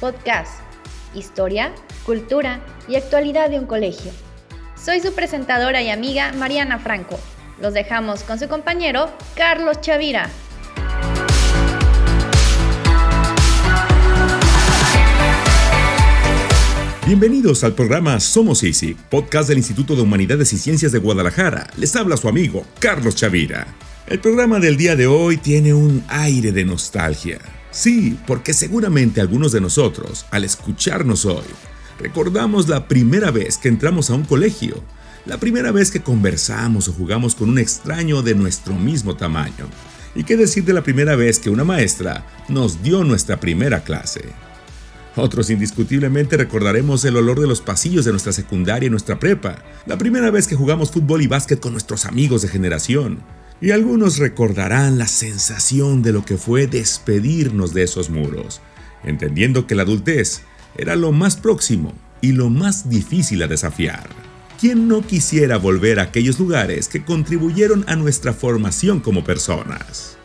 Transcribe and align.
Podcast. 0.00 0.60
Historia, 1.14 1.74
cultura 2.04 2.60
y 2.88 2.96
actualidad 2.96 3.50
de 3.50 3.58
un 3.58 3.66
colegio. 3.66 4.12
Soy 4.76 5.00
su 5.00 5.14
presentadora 5.14 5.82
y 5.82 5.90
amiga 5.90 6.32
Mariana 6.32 6.78
Franco. 6.78 7.18
Los 7.60 7.74
dejamos 7.74 8.22
con 8.22 8.38
su 8.38 8.48
compañero 8.48 9.10
Carlos 9.36 9.80
Chavira. 9.80 10.28
Bienvenidos 17.06 17.64
al 17.64 17.74
programa 17.74 18.18
Somos 18.18 18.62
Easy, 18.62 18.96
podcast 19.10 19.48
del 19.48 19.58
Instituto 19.58 19.94
de 19.94 20.00
Humanidades 20.00 20.54
y 20.54 20.58
Ciencias 20.58 20.90
de 20.90 20.98
Guadalajara. 20.98 21.68
Les 21.76 21.94
habla 21.96 22.16
su 22.16 22.28
amigo 22.28 22.64
Carlos 22.78 23.14
Chavira. 23.14 23.66
El 24.06 24.20
programa 24.20 24.58
del 24.58 24.76
día 24.76 24.96
de 24.96 25.06
hoy 25.06 25.36
tiene 25.36 25.74
un 25.74 26.02
aire 26.08 26.50
de 26.50 26.64
nostalgia. 26.64 27.38
Sí, 27.74 28.16
porque 28.28 28.54
seguramente 28.54 29.20
algunos 29.20 29.50
de 29.50 29.60
nosotros, 29.60 30.26
al 30.30 30.44
escucharnos 30.44 31.24
hoy, 31.24 31.42
recordamos 31.98 32.68
la 32.68 32.86
primera 32.86 33.32
vez 33.32 33.58
que 33.58 33.66
entramos 33.68 34.10
a 34.10 34.14
un 34.14 34.22
colegio, 34.22 34.84
la 35.26 35.38
primera 35.38 35.72
vez 35.72 35.90
que 35.90 36.00
conversamos 36.00 36.86
o 36.86 36.92
jugamos 36.92 37.34
con 37.34 37.48
un 37.48 37.58
extraño 37.58 38.22
de 38.22 38.36
nuestro 38.36 38.74
mismo 38.74 39.16
tamaño. 39.16 39.66
¿Y 40.14 40.22
qué 40.22 40.36
decir 40.36 40.64
de 40.64 40.72
la 40.72 40.84
primera 40.84 41.16
vez 41.16 41.40
que 41.40 41.50
una 41.50 41.64
maestra 41.64 42.24
nos 42.48 42.80
dio 42.80 43.02
nuestra 43.02 43.40
primera 43.40 43.82
clase? 43.82 44.22
Otros 45.16 45.50
indiscutiblemente 45.50 46.36
recordaremos 46.36 47.04
el 47.04 47.16
olor 47.16 47.40
de 47.40 47.48
los 47.48 47.60
pasillos 47.60 48.04
de 48.04 48.12
nuestra 48.12 48.32
secundaria 48.32 48.86
y 48.86 48.90
nuestra 48.90 49.18
prepa, 49.18 49.56
la 49.86 49.98
primera 49.98 50.30
vez 50.30 50.46
que 50.46 50.54
jugamos 50.54 50.92
fútbol 50.92 51.22
y 51.22 51.26
básquet 51.26 51.58
con 51.58 51.72
nuestros 51.72 52.06
amigos 52.06 52.42
de 52.42 52.48
generación, 52.48 53.18
y 53.60 53.70
algunos 53.70 54.18
recordarán 54.18 54.98
la 54.98 55.06
sensación 55.06 56.02
de 56.02 56.12
lo 56.12 56.24
que 56.24 56.36
fue 56.36 56.66
despedirnos 56.66 57.72
de 57.72 57.84
esos 57.84 58.10
muros, 58.10 58.60
entendiendo 59.04 59.66
que 59.66 59.74
la 59.74 59.82
adultez 59.82 60.42
era 60.76 60.96
lo 60.96 61.12
más 61.12 61.36
próximo 61.36 61.92
y 62.20 62.32
lo 62.32 62.50
más 62.50 62.90
difícil 62.90 63.42
a 63.42 63.46
desafiar. 63.46 64.08
¿Quién 64.60 64.88
no 64.88 65.02
quisiera 65.02 65.58
volver 65.58 66.00
a 66.00 66.04
aquellos 66.04 66.38
lugares 66.38 66.88
que 66.88 67.04
contribuyeron 67.04 67.84
a 67.86 67.96
nuestra 67.96 68.32
formación 68.32 69.00
como 69.00 69.24
personas? 69.24 70.16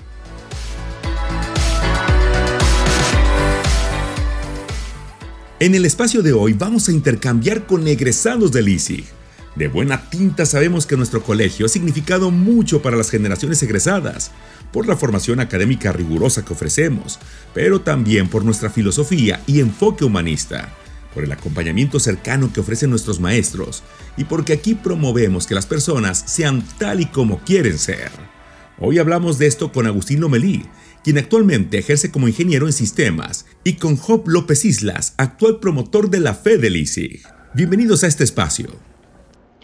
En 5.59 5.75
el 5.75 5.85
espacio 5.85 6.21
de 6.21 6.31
hoy 6.31 6.53
vamos 6.53 6.87
a 6.87 6.93
intercambiar 6.93 7.65
con 7.65 7.85
egresados 7.85 8.53
del 8.53 8.69
ISIG 8.69 9.18
de 9.59 9.67
buena 9.67 10.09
tinta 10.09 10.45
sabemos 10.45 10.85
que 10.85 10.95
nuestro 10.95 11.21
colegio 11.21 11.65
ha 11.65 11.69
significado 11.69 12.31
mucho 12.31 12.81
para 12.81 12.95
las 12.95 13.09
generaciones 13.09 13.61
egresadas, 13.61 14.31
por 14.71 14.87
la 14.87 14.95
formación 14.95 15.41
académica 15.41 15.91
rigurosa 15.91 16.45
que 16.45 16.53
ofrecemos, 16.53 17.19
pero 17.53 17.81
también 17.81 18.29
por 18.29 18.45
nuestra 18.45 18.69
filosofía 18.69 19.41
y 19.47 19.59
enfoque 19.59 20.05
humanista, 20.05 20.73
por 21.13 21.25
el 21.25 21.31
acompañamiento 21.33 21.99
cercano 21.99 22.53
que 22.53 22.61
ofrecen 22.61 22.89
nuestros 22.89 23.19
maestros 23.19 23.83
y 24.15 24.23
porque 24.23 24.53
aquí 24.53 24.75
promovemos 24.75 25.45
que 25.45 25.55
las 25.55 25.65
personas 25.65 26.23
sean 26.25 26.63
tal 26.77 27.01
y 27.01 27.07
como 27.07 27.39
quieren 27.39 27.77
ser. 27.77 28.11
Hoy 28.77 28.97
hablamos 28.97 29.39
de 29.39 29.47
esto 29.47 29.73
con 29.73 29.85
Agustín 29.85 30.21
Lomelí, 30.21 30.63
quien 31.03 31.17
actualmente 31.17 31.79
ejerce 31.79 32.11
como 32.11 32.29
ingeniero 32.29 32.65
en 32.65 32.73
sistemas, 32.73 33.45
y 33.65 33.73
con 33.73 33.97
Job 33.97 34.25
López 34.29 34.63
Islas, 34.63 35.15
actual 35.17 35.59
promotor 35.59 36.09
de 36.09 36.21
la 36.21 36.33
fe 36.33 36.57
del 36.57 36.77
ISIG. 36.77 37.23
Bienvenidos 37.53 38.05
a 38.05 38.07
este 38.07 38.23
espacio. 38.23 38.88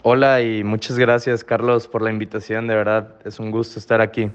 Hola 0.08 0.40
y 0.40 0.62
muchas 0.62 0.96
gracias 0.98 1.42
Carlos 1.42 1.88
por 1.88 2.00
la 2.00 2.12
invitación, 2.12 2.68
de 2.68 2.76
verdad 2.76 3.16
es 3.24 3.40
un 3.40 3.50
gusto 3.50 3.80
estar 3.80 4.00
aquí. 4.00 4.30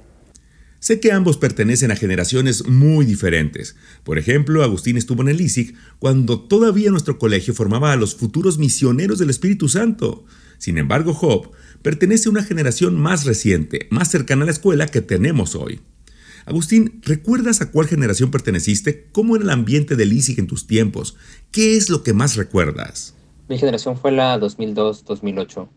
Sé 0.82 1.00
que 1.00 1.14
ambos 1.14 1.38
pertenecen 1.38 1.92
a 1.92 1.96
generaciones 1.96 2.68
muy 2.68 3.06
diferentes. 3.06 3.78
Por 4.04 4.18
ejemplo, 4.18 4.66
Agustín 4.66 4.98
estuvo 4.98 5.22
en 5.22 5.30
el 5.30 5.40
ISIC 5.40 5.74
cuando 5.98 6.42
todavía 6.42 6.92
nuestro 6.92 7.18
colegio 7.18 7.54
formaba 7.54 7.94
a 7.94 7.96
los 7.96 8.18
futuros 8.18 8.58
misioneros 8.58 9.18
del 9.18 9.30
Espíritu 9.30 9.70
Santo. 9.70 10.26
Sin 10.58 10.78
embargo, 10.78 11.14
Job 11.14 11.52
pertenece 11.82 12.28
a 12.28 12.32
una 12.34 12.44
generación 12.44 13.00
más 13.00 13.24
reciente, 13.24 13.88
más 13.92 14.12
cercana 14.12 14.44
a 14.44 14.48
la 14.48 14.52
escuela 14.52 14.88
que 14.88 15.00
tenemos 15.00 15.56
hoy. 15.56 15.80
Agustín, 16.44 17.00
¿recuerdas 17.06 17.62
a 17.62 17.72
cuál 17.72 17.88
generación 17.88 18.30
perteneciste? 18.30 19.08
¿Cómo 19.14 19.38
era 19.38 19.46
el 19.46 19.52
ambiente 19.52 19.96
del 19.96 20.12
ISIC 20.12 20.38
en 20.38 20.48
tus 20.48 20.68
tiempos? 20.68 21.16
¿Qué 21.50 21.78
es 21.78 21.90
lo 21.90 22.04
que 22.04 22.12
más 22.12 22.36
recuerdas? 22.36 23.16
Mi 23.52 23.58
generación 23.58 23.98
fue 23.98 24.14
la 24.14 24.40
2002-2008 24.40 25.68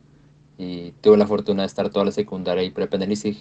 y 0.58 0.92
tuve 1.00 1.16
la 1.16 1.26
fortuna 1.26 1.62
de 1.62 1.66
estar 1.66 1.90
toda 1.90 2.04
la 2.04 2.12
secundaria 2.12 2.62
y 2.62 2.70
prepa 2.70 2.94
en 2.94 3.02
el 3.02 3.10
ISIG. 3.10 3.36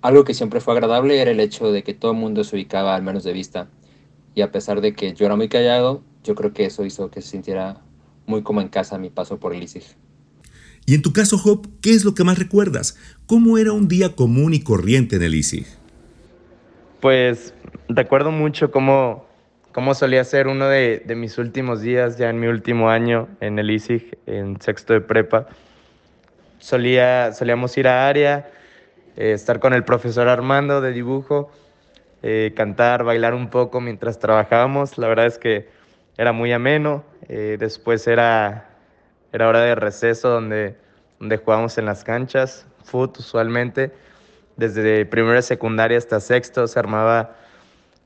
Algo 0.00 0.24
que 0.24 0.32
siempre 0.32 0.62
fue 0.62 0.72
agradable 0.72 1.20
era 1.20 1.32
el 1.32 1.40
hecho 1.40 1.70
de 1.70 1.82
que 1.82 1.92
todo 1.92 2.12
el 2.12 2.16
mundo 2.16 2.44
se 2.44 2.56
ubicaba 2.56 2.94
al 2.94 3.02
menos 3.02 3.24
de 3.24 3.34
vista. 3.34 3.68
Y 4.34 4.40
a 4.40 4.50
pesar 4.50 4.80
de 4.80 4.94
que 4.94 5.12
yo 5.12 5.26
era 5.26 5.36
muy 5.36 5.50
callado, 5.50 6.02
yo 6.24 6.34
creo 6.34 6.54
que 6.54 6.64
eso 6.64 6.86
hizo 6.86 7.10
que 7.10 7.20
se 7.20 7.28
sintiera 7.28 7.82
muy 8.24 8.42
como 8.42 8.62
en 8.62 8.68
casa 8.68 8.96
mi 8.96 9.10
paso 9.10 9.38
por 9.38 9.54
el 9.54 9.62
ISIG. 9.62 9.84
Y 10.86 10.94
en 10.94 11.02
tu 11.02 11.12
caso, 11.12 11.36
Job, 11.36 11.68
¿qué 11.82 11.90
es 11.90 12.06
lo 12.06 12.14
que 12.14 12.24
más 12.24 12.38
recuerdas? 12.38 12.96
¿Cómo 13.26 13.58
era 13.58 13.72
un 13.72 13.86
día 13.86 14.16
común 14.16 14.54
y 14.54 14.60
corriente 14.60 15.16
en 15.16 15.22
el 15.22 15.34
ISIG? 15.34 15.66
Pues 17.02 17.52
recuerdo 17.90 18.30
mucho 18.30 18.70
cómo 18.70 19.25
cómo 19.76 19.92
solía 19.92 20.24
ser 20.24 20.48
uno 20.48 20.68
de, 20.68 21.02
mis 21.16 21.36
últimos 21.36 21.82
días, 21.82 22.16
ya 22.16 22.30
en 22.30 22.40
mi 22.40 22.46
último 22.46 22.88
año 22.88 23.28
en 23.40 23.58
el 23.58 23.70
ISIG, 23.70 24.16
en 24.24 24.58
sexto 24.58 24.94
de 24.94 25.02
prepa. 25.02 25.48
Solía, 26.56 27.34
solíamos 27.34 27.76
ir 27.76 27.86
a 27.86 28.08
área, 28.08 28.48
eh, 29.18 29.32
estar 29.32 29.60
con 29.60 29.74
el 29.74 29.84
profesor 29.84 30.28
Armando 30.28 30.80
de 30.80 30.92
dibujo, 30.92 31.50
eh, 32.22 32.54
cantar, 32.56 33.04
bailar 33.04 33.34
un 33.34 33.50
poco 33.50 33.82
mientras 33.82 34.18
trabajábamos. 34.18 34.96
La 34.96 35.08
verdad 35.08 35.26
es 35.26 35.36
que 35.36 35.68
era 36.16 36.32
muy 36.32 36.52
ameno. 36.54 37.04
Eh, 37.28 37.58
después 37.60 38.06
era, 38.06 38.70
era 39.30 39.46
hora 39.46 39.60
de 39.60 39.74
receso 39.74 40.30
donde, 40.30 40.78
donde 41.20 41.36
jugábamos 41.36 41.76
en 41.76 41.84
las 41.84 42.02
canchas, 42.02 42.66
foot 42.82 43.18
usualmente. 43.18 43.92
Desde 44.56 45.04
primera 45.04 45.42
secundaria 45.42 45.98
hasta 45.98 46.18
sexto 46.20 46.66
se 46.66 46.78
armaba 46.78 47.36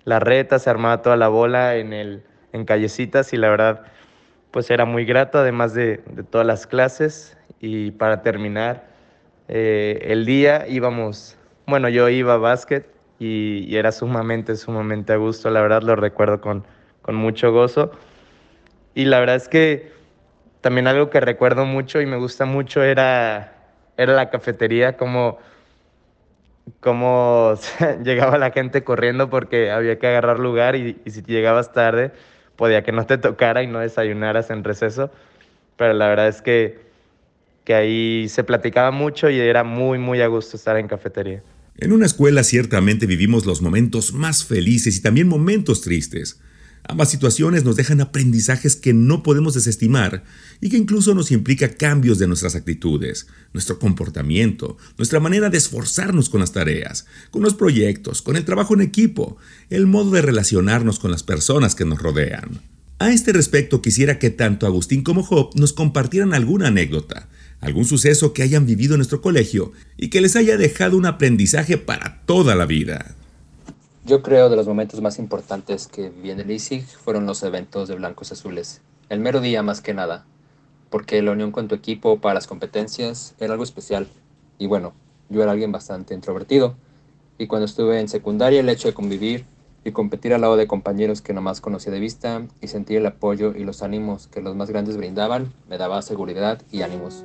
la 0.04 0.20
reta, 0.20 0.58
se 0.58 0.70
armaba 0.70 1.02
toda 1.02 1.16
la 1.16 1.28
bola 1.28 1.76
en, 1.76 1.92
el, 1.92 2.22
en 2.52 2.64
callecitas 2.64 3.32
y 3.32 3.36
la 3.36 3.50
verdad 3.50 3.82
pues 4.50 4.70
era 4.70 4.84
muy 4.84 5.04
grato, 5.04 5.38
además 5.38 5.74
de, 5.74 5.98
todas 6.30 6.46
las 6.46 6.66
clases. 6.66 7.36
Y 7.60 7.92
para 7.92 8.22
terminar 8.22 8.88
eh, 9.48 10.00
el 10.04 10.24
día 10.26 10.66
íbamos, 10.68 11.36
bueno, 11.66 11.88
yo 11.88 12.08
iba 12.08 12.34
a 12.34 12.38
básquet 12.38 12.86
y, 13.18 13.76
era 13.76 13.92
sumamente, 13.92 14.56
sumamente 14.56 15.12
a 15.12 15.16
gusto, 15.16 15.50
la 15.50 15.60
verdad 15.60 15.82
lo 15.82 15.94
recuerdo 15.94 16.40
con, 16.40 16.64
con 17.02 17.14
mucho 17.14 17.52
gozo. 17.52 17.92
Y 18.94 19.04
la 19.04 19.20
verdad 19.20 19.36
es 19.36 19.48
que 19.48 19.92
también 20.62 20.86
algo 20.86 21.10
que 21.10 21.20
recuerdo 21.20 21.64
mucho 21.64 22.00
y 22.00 22.06
me 22.06 22.16
gusta 22.16 22.44
mucho 22.44 22.82
era, 22.82 23.52
era 23.96 24.14
la 24.14 24.30
cafetería, 24.30 24.96
como 24.96 25.38
cómo 26.80 27.54
llegaba 28.04 28.38
la 28.38 28.50
gente 28.50 28.84
corriendo 28.84 29.30
porque 29.30 29.70
había 29.70 29.98
que 29.98 30.06
agarrar 30.06 30.38
lugar 30.38 30.76
y, 30.76 30.96
si 31.06 31.22
llegabas 31.22 31.72
tarde 31.72 32.12
podía 32.56 32.82
que 32.82 32.92
no 32.92 33.06
te 33.06 33.18
tocara 33.18 33.62
y 33.62 33.66
no 33.66 33.78
desayunaras 33.78 34.50
en 34.50 34.64
receso, 34.64 35.10
pero 35.76 35.94
la 35.94 36.08
verdad 36.08 36.28
es 36.28 36.42
que, 36.42 36.78
que 37.64 37.74
ahí 37.74 38.28
se 38.28 38.44
platicaba 38.44 38.90
mucho 38.90 39.30
y 39.30 39.40
era 39.40 39.64
muy, 39.64 39.98
muy 39.98 40.20
a 40.20 40.26
gusto 40.26 40.58
estar 40.58 40.76
en 40.76 40.86
cafetería. 40.86 41.42
En 41.78 41.92
una 41.92 42.04
escuela 42.04 42.44
ciertamente 42.44 43.06
vivimos 43.06 43.46
los 43.46 43.62
momentos 43.62 44.12
más 44.12 44.44
felices 44.44 44.98
y 44.98 45.02
también 45.02 45.26
momentos 45.26 45.80
tristes. 45.80 46.42
Ambas 46.90 47.08
situaciones 47.12 47.62
nos 47.62 47.76
dejan 47.76 48.00
aprendizajes 48.00 48.74
que 48.74 48.92
no 48.92 49.22
podemos 49.22 49.54
desestimar 49.54 50.24
y 50.60 50.70
que 50.70 50.76
incluso 50.76 51.14
nos 51.14 51.30
implica 51.30 51.68
cambios 51.68 52.18
de 52.18 52.26
nuestras 52.26 52.56
actitudes, 52.56 53.28
nuestro 53.52 53.78
comportamiento, 53.78 54.76
nuestra 54.98 55.20
manera 55.20 55.50
de 55.50 55.58
esforzarnos 55.58 56.28
con 56.28 56.40
las 56.40 56.50
tareas, 56.50 57.06
con 57.30 57.42
los 57.42 57.54
proyectos, 57.54 58.22
con 58.22 58.34
el 58.34 58.44
trabajo 58.44 58.74
en 58.74 58.80
equipo, 58.80 59.36
el 59.68 59.86
modo 59.86 60.10
de 60.10 60.22
relacionarnos 60.22 60.98
con 60.98 61.12
las 61.12 61.22
personas 61.22 61.76
que 61.76 61.84
nos 61.84 62.02
rodean. 62.02 62.60
A 62.98 63.12
este 63.12 63.32
respecto 63.32 63.82
quisiera 63.82 64.18
que 64.18 64.30
tanto 64.30 64.66
Agustín 64.66 65.04
como 65.04 65.22
Job 65.22 65.52
nos 65.54 65.72
compartieran 65.72 66.34
alguna 66.34 66.66
anécdota, 66.66 67.28
algún 67.60 67.84
suceso 67.84 68.32
que 68.32 68.42
hayan 68.42 68.66
vivido 68.66 68.94
en 68.94 68.98
nuestro 68.98 69.22
colegio 69.22 69.70
y 69.96 70.08
que 70.08 70.20
les 70.20 70.34
haya 70.34 70.56
dejado 70.56 70.96
un 70.96 71.06
aprendizaje 71.06 71.78
para 71.78 72.22
toda 72.26 72.56
la 72.56 72.66
vida. 72.66 73.14
Yo 74.02 74.22
creo 74.22 74.48
de 74.48 74.56
los 74.56 74.66
momentos 74.66 75.02
más 75.02 75.18
importantes 75.18 75.86
que 75.86 76.08
viví 76.08 76.30
en 76.30 76.40
el 76.40 76.50
ISIG 76.50 76.86
fueron 76.86 77.26
los 77.26 77.42
eventos 77.42 77.86
de 77.86 77.96
Blancos 77.96 78.32
Azules. 78.32 78.80
El 79.10 79.20
mero 79.20 79.42
día 79.42 79.62
más 79.62 79.82
que 79.82 79.92
nada, 79.92 80.24
porque 80.88 81.20
la 81.20 81.32
unión 81.32 81.52
con 81.52 81.68
tu 81.68 81.74
equipo 81.74 82.18
para 82.18 82.32
las 82.32 82.46
competencias 82.46 83.34
era 83.40 83.52
algo 83.52 83.62
especial. 83.62 84.08
Y 84.58 84.66
bueno, 84.66 84.94
yo 85.28 85.42
era 85.42 85.52
alguien 85.52 85.70
bastante 85.70 86.14
introvertido. 86.14 86.76
Y 87.36 87.46
cuando 87.46 87.66
estuve 87.66 88.00
en 88.00 88.08
secundaria, 88.08 88.60
el 88.60 88.70
hecho 88.70 88.88
de 88.88 88.94
convivir 88.94 89.44
y 89.84 89.92
competir 89.92 90.32
al 90.32 90.40
lado 90.40 90.56
de 90.56 90.66
compañeros 90.66 91.20
que 91.20 91.34
nomás 91.34 91.60
conocía 91.60 91.92
de 91.92 92.00
vista 92.00 92.46
y 92.62 92.68
sentir 92.68 92.96
el 92.96 93.06
apoyo 93.06 93.54
y 93.54 93.64
los 93.64 93.82
ánimos 93.82 94.28
que 94.28 94.40
los 94.40 94.56
más 94.56 94.70
grandes 94.70 94.96
brindaban, 94.96 95.52
me 95.68 95.76
daba 95.76 96.00
seguridad 96.00 96.62
y 96.72 96.80
ánimos. 96.80 97.22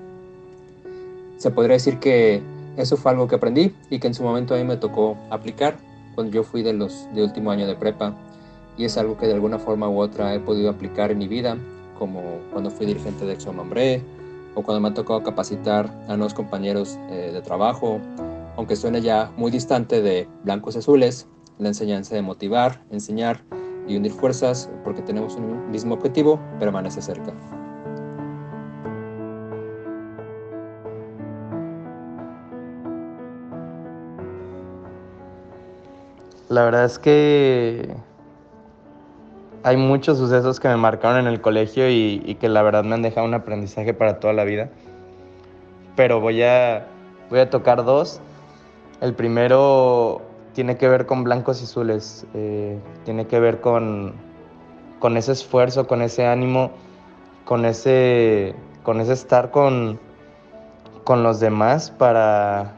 Se 1.37 1.51
podría 1.51 1.75
decir 1.75 1.99
que 1.99 2.43
eso 2.75 2.97
fue 2.97 3.11
algo 3.11 3.29
que 3.29 3.35
aprendí 3.35 3.73
y 3.89 3.99
que 3.99 4.07
en 4.07 4.13
su 4.13 4.23
momento 4.23 4.55
a 4.55 4.57
mí 4.57 4.65
me 4.65 4.75
tocó 4.75 5.17
aplicar 5.29 5.77
cuando 6.15 6.33
yo 6.33 6.43
fui 6.43 6.63
de 6.63 6.73
los 6.73 7.07
de 7.13 7.23
último 7.23 7.51
año 7.51 7.67
de 7.67 7.75
prepa 7.75 8.15
y 8.77 8.85
es 8.85 8.97
algo 8.97 9.17
que 9.17 9.27
de 9.27 9.33
alguna 9.33 9.59
forma 9.59 9.89
u 9.89 9.99
otra 9.99 10.33
he 10.33 10.39
podido 10.39 10.69
aplicar 10.69 11.11
en 11.11 11.19
mi 11.19 11.27
vida, 11.27 11.57
como 11.99 12.21
cuando 12.51 12.71
fui 12.71 12.85
dirigente 12.85 13.25
de 13.25 13.33
Exxon 13.33 13.55
Mambré 13.55 14.01
o 14.55 14.63
cuando 14.63 14.81
me 14.81 14.89
ha 14.89 14.93
tocado 14.93 15.21
capacitar 15.23 15.93
a 16.07 16.15
nuevos 16.15 16.33
compañeros 16.33 16.97
eh, 17.09 17.31
de 17.33 17.41
trabajo, 17.41 17.99
aunque 18.57 18.75
suene 18.75 19.01
ya 19.01 19.31
muy 19.37 19.51
distante 19.51 20.01
de 20.01 20.27
blancos 20.43 20.75
y 20.75 20.79
azules, 20.79 21.27
la 21.57 21.67
enseñanza 21.67 22.15
de 22.15 22.21
motivar, 22.21 22.81
enseñar 22.89 23.43
y 23.87 23.95
unir 23.95 24.11
fuerzas 24.11 24.69
porque 24.83 25.01
tenemos 25.01 25.35
un 25.35 25.69
mismo 25.69 25.95
objetivo 25.95 26.39
permanece 26.59 27.01
cerca. 27.01 27.33
La 36.55 36.63
verdad 36.63 36.85
es 36.85 36.99
que 36.99 37.97
hay 39.63 39.75
muchos 39.75 40.17
sucesos 40.17 40.57
que 40.61 40.69
me 40.69 40.77
marcaron 40.77 41.19
en 41.19 41.27
el 41.27 41.41
colegio 41.41 41.89
y, 41.89 42.37
que 42.39 42.47
la 42.47 42.61
verdad 42.61 42.85
me 42.85 42.93
han 42.93 43.01
dejado 43.01 43.27
un 43.27 43.33
aprendizaje 43.33 43.93
para 43.93 44.21
toda 44.21 44.31
la 44.31 44.45
vida. 44.45 44.69
Pero 45.97 46.21
voy 46.21 46.43
a, 46.43 46.87
voy 47.29 47.39
a 47.39 47.49
tocar 47.49 47.83
dos. 47.83 48.21
El 49.01 49.13
primero 49.13 50.21
tiene 50.53 50.77
que 50.77 50.87
ver 50.87 51.05
con 51.05 51.25
blancos 51.25 51.59
y 51.59 51.65
azules. 51.65 52.25
Eh, 52.33 52.79
tiene 53.03 53.27
que 53.27 53.37
ver 53.41 53.59
con, 53.59 54.13
con 54.99 55.17
ese 55.17 55.33
esfuerzo, 55.33 55.87
con 55.87 56.01
ese 56.01 56.25
ánimo, 56.25 56.71
con 57.43 57.65
ese, 57.65 58.55
con 58.83 59.01
ese 59.01 59.11
estar 59.11 59.51
con, 59.51 59.99
con 61.03 61.21
los 61.21 61.41
demás 61.41 61.91
para, 61.91 62.75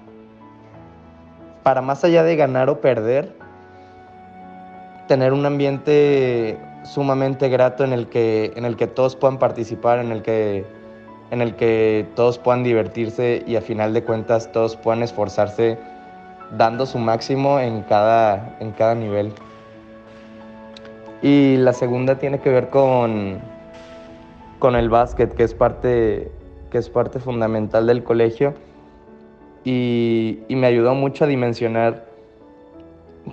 para 1.62 1.84
más 1.84 2.04
allá 2.04 2.24
de 2.24 2.36
ganar 2.36 2.72
o 2.72 2.82
perder, 2.82 3.37
tener 5.08 5.34
un 5.34 5.46
ambiente 5.46 6.58
sumamente 6.84 7.50
grato 7.50 7.84
en 7.84 7.94
el 7.94 8.08
que, 8.08 8.54
en 8.56 8.66
el 8.66 8.76
que 8.76 8.88
todos 8.88 9.16
puedan 9.16 9.40
participar, 9.40 10.00
en 10.00 10.12
el 10.12 10.22
que, 10.22 10.66
en 11.32 11.42
el 11.42 11.56
que 11.56 12.06
todos 12.16 12.38
puedan 12.38 12.64
divertirse 12.64 13.44
y 13.46 13.56
a 13.56 13.62
final 13.62 13.94
de 13.94 14.04
cuentas 14.04 14.52
todos 14.52 14.76
puedan 14.76 15.04
esforzarse 15.04 15.78
dando 16.56 16.86
su 16.86 16.98
máximo 16.98 17.60
en 17.60 17.82
cada, 17.84 18.58
en 18.60 18.72
cada 18.72 18.96
nivel. 18.96 19.34
Y 21.22 21.58
la 21.58 21.74
segunda 21.74 22.20
tiene 22.20 22.40
que 22.40 22.50
ver 22.50 22.70
con, 22.70 23.40
con 24.60 24.76
el 24.76 24.90
básquet, 24.90 25.34
que 25.34 25.44
es 25.44 25.54
parte, 25.54 26.32
que 26.70 26.78
es 26.78 26.90
parte 26.90 27.20
fundamental 27.20 27.88
del 27.88 28.04
colegio. 28.04 28.54
Y, 29.64 30.40
y 30.48 30.56
me 30.56 30.68
ayudó 30.68 30.94
mucho 30.94 31.26
a 31.26 31.28
dimensionar 31.28 32.07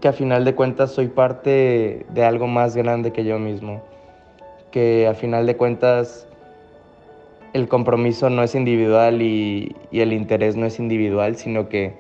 que 0.01 0.09
a 0.09 0.13
final 0.13 0.45
de 0.45 0.55
cuentas 0.55 0.93
soy 0.93 1.09
parte 1.09 2.07
de 2.11 2.25
algo 2.25 2.47
más 2.47 2.77
grande 2.77 3.13
que 3.13 3.25
yo 3.25 3.39
mismo, 3.39 3.83
que 4.71 5.07
a 5.07 5.15
final 5.15 5.47
de 5.47 5.57
cuentas 5.57 6.27
el 7.53 7.69
compromiso 7.69 8.31
no 8.31 8.43
es 8.43 8.55
individual 8.55 9.23
y, 9.23 9.77
el 9.93 10.13
interés 10.13 10.57
no 10.57 10.67
es 10.67 10.81
individual, 10.81 11.37
sino 11.37 11.69
que, 11.69 11.95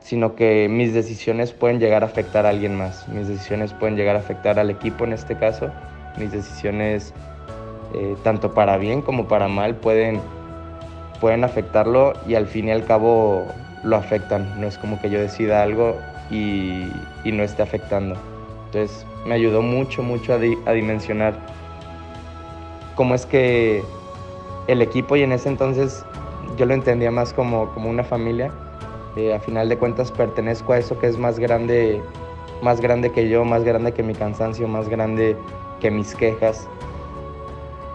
sino 0.00 0.34
que 0.34 0.68
mis 0.68 0.92
decisiones 0.92 1.52
pueden 1.52 1.80
llegar 1.80 2.02
a 2.02 2.06
afectar 2.06 2.44
a 2.44 2.50
alguien 2.50 2.76
más, 2.76 3.08
mis 3.08 3.28
decisiones 3.28 3.72
pueden 3.72 3.96
llegar 3.96 4.16
a 4.16 4.18
afectar 4.18 4.58
al 4.58 4.68
equipo 4.68 5.04
en 5.04 5.14
este 5.14 5.36
caso, 5.36 5.70
mis 6.18 6.30
decisiones 6.32 7.14
eh, 7.94 8.16
tanto 8.22 8.52
para 8.52 8.76
bien 8.76 9.00
como 9.00 9.26
para 9.28 9.48
mal 9.48 9.76
pueden, 9.76 10.20
pueden 11.22 11.42
afectarlo 11.42 12.12
y 12.26 12.34
al 12.34 12.46
fin 12.46 12.68
y 12.68 12.72
al 12.72 12.84
cabo 12.84 13.46
lo 13.82 13.96
afectan, 13.96 14.60
no 14.60 14.66
es 14.66 14.76
como 14.76 15.00
que 15.00 15.08
yo 15.08 15.18
decida 15.18 15.62
algo 15.62 15.96
y, 16.30 16.90
no 17.24 17.42
esté 17.42 17.62
afectando. 17.62 18.16
Entonces 18.66 19.06
me 19.26 19.34
ayudó 19.34 19.62
mucho, 19.62 20.02
mucho 20.02 20.34
a, 20.34 20.72
dimensionar 20.72 21.34
cómo 22.94 23.14
es 23.14 23.26
que 23.26 23.82
el 24.66 24.82
equipo 24.82 25.16
y 25.16 25.22
en 25.22 25.32
ese 25.32 25.48
entonces 25.48 26.04
yo 26.56 26.66
lo 26.66 26.74
entendía 26.74 27.10
más 27.10 27.32
como, 27.32 27.72
como 27.74 27.88
una 27.90 28.04
familia. 28.04 28.50
Eh, 29.16 29.34
a 29.34 29.40
final 29.40 29.68
de 29.68 29.78
cuentas 29.78 30.12
pertenezco 30.12 30.72
a 30.72 30.78
eso 30.78 30.98
que 30.98 31.06
es 31.06 31.18
más 31.18 31.38
grande, 31.38 32.02
más 32.62 32.80
grande 32.80 33.10
que 33.10 33.28
yo, 33.28 33.44
más 33.44 33.64
grande 33.64 33.92
que 33.92 34.02
mi 34.02 34.14
cansancio, 34.14 34.68
más 34.68 34.88
grande 34.88 35.36
que 35.80 35.90
mis 35.90 36.14
quejas 36.14 36.68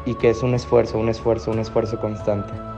y 0.06 0.16
que 0.16 0.30
es 0.30 0.44
un 0.44 0.54
esfuerzo, 0.54 0.98
un 0.98 1.10
esfuerzo, 1.10 1.52
un 1.52 1.60
esfuerzo 1.60 2.00
constante. 2.00 2.73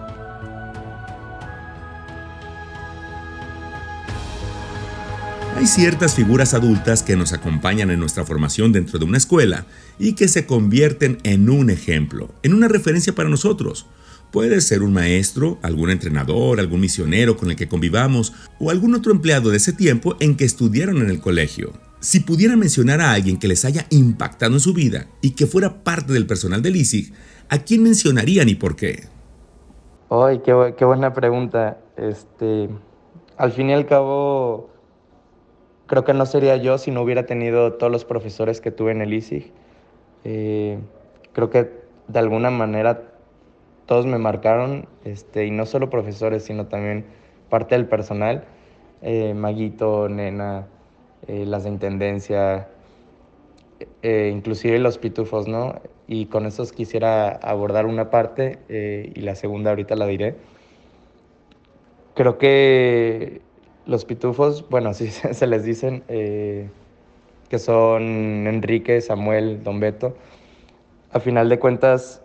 Hay 5.56 5.68
ciertas 5.68 6.16
figuras 6.16 6.54
adultas 6.54 7.02
que 7.02 7.16
nos 7.16 7.32
acompañan 7.32 7.90
en 7.90 7.98
nuestra 7.98 8.26
formación 8.26 8.74
dentro 8.74 9.00
de 9.00 9.06
una 9.06 9.18
escuela 9.18 9.66
y 9.98 10.14
que 10.14 10.28
se 10.28 10.46
convierten 10.46 11.18
en 11.24 11.50
un 11.50 11.70
ejemplo, 11.70 12.28
en 12.44 12.54
una 12.54 12.68
referencia 12.68 13.16
para 13.16 13.30
nosotros. 13.30 13.88
Puede 14.32 14.60
ser 14.60 14.84
un 14.84 14.92
maestro, 14.92 15.58
algún 15.62 15.92
entrenador, 15.92 16.60
algún 16.60 16.82
misionero 16.82 17.38
con 17.38 17.52
el 17.52 17.56
que 17.56 17.70
convivamos 17.70 18.34
o 18.60 18.70
algún 18.70 18.96
otro 18.96 19.14
empleado 19.14 19.50
de 19.50 19.56
ese 19.56 19.72
tiempo 19.72 20.18
en 20.20 20.36
que 20.36 20.44
estudiaron 20.44 20.98
en 20.98 21.10
el 21.10 21.22
colegio. 21.22 21.72
Si 22.02 22.20
pudiera 22.20 22.58
mencionar 22.58 23.00
a 23.00 23.14
alguien 23.14 23.40
que 23.40 23.48
les 23.48 23.64
haya 23.64 23.86
impactado 23.92 24.56
en 24.56 24.60
su 24.60 24.74
vida 24.74 25.08
y 25.22 25.32
que 25.32 25.48
fuera 25.48 25.86
parte 25.86 26.12
del 26.12 26.28
personal 26.28 26.62
del 26.62 26.76
ISIG, 26.76 27.14
¿a 27.48 27.60
quién 27.60 27.82
mencionarían 27.82 28.50
y 28.50 28.56
por 28.56 28.76
qué? 28.76 29.06
Ay, 30.10 30.42
qué, 30.44 30.76
qué 30.78 30.84
buena 30.84 31.14
pregunta. 31.14 31.78
Este, 31.96 32.68
al 33.38 33.54
fin 33.54 33.70
y 33.70 33.74
al 33.74 33.86
cabo, 33.86 34.75
creo 35.88 36.04
que 36.04 36.14
no 36.14 36.26
sería 36.26 36.58
yo 36.58 36.78
si 36.78 36.92
no 36.92 37.02
hubiera 37.02 37.26
tenido 37.26 37.74
todos 37.74 37.92
los 37.92 38.06
profesores 38.06 38.62
que 38.62 38.72
tuve 38.72 38.92
en 38.92 39.02
el 39.02 39.14
ISIG. 39.14 39.52
Eh, 40.24 40.80
creo 41.34 41.50
que 41.50 41.72
de 42.08 42.20
alguna 42.20 42.50
manera 42.50 43.04
todos 43.86 44.06
me 44.06 44.18
marcaron, 44.18 44.88
este, 45.04 45.46
y 45.46 45.52
no 45.52 45.66
solo 45.66 45.90
profesores, 45.90 46.44
sino 46.44 46.66
también 46.68 47.06
parte 47.50 47.76
del 47.76 47.88
personal, 47.88 48.46
eh, 49.02 49.34
Maguito, 49.36 50.10
Nena, 50.10 50.68
eh, 51.28 51.46
las 51.46 51.64
de 51.64 51.70
Intendencia, 51.70 52.70
inclusive 54.04 54.80
los 54.80 54.98
pitufos, 54.98 55.48
¿no? 55.48 55.82
Y 56.08 56.28
con 56.28 56.46
esos 56.46 56.72
quisiera 56.72 57.30
abordar 57.30 57.86
una 57.88 58.10
parte 58.10 58.60
y 58.70 59.20
la 59.22 59.36
segunda 59.36 59.72
ahorita 59.72 59.96
la 59.96 60.06
diré. 60.06 60.36
Creo 62.14 62.38
que 62.38 63.42
los 63.86 64.06
pitufos, 64.06 64.68
bueno, 64.70 64.90
así 64.90 65.08
se 65.10 65.48
les 65.48 65.64
dicen, 65.64 66.04
eh, 66.08 66.70
que 67.50 67.60
son 67.60 68.48
Enrique, 68.48 69.02
Samuel, 69.02 69.64
Don 69.64 69.80
Beto. 69.80 70.16
A 71.12 71.20
final 71.20 71.48
de 71.50 71.60
cuentas, 71.60 72.22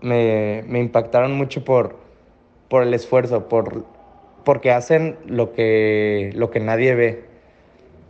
me, 0.00 0.64
impactaron 0.68 1.32
mucho 1.32 1.64
por, 1.64 1.96
por 2.68 2.82
el 2.82 2.94
esfuerzo, 2.94 3.48
por, 3.48 3.84
porque 4.44 4.70
hacen 4.70 5.18
lo 5.26 5.52
que, 5.52 6.30
lo 6.34 6.50
que 6.50 6.60
nadie 6.60 6.94
ve, 6.94 7.24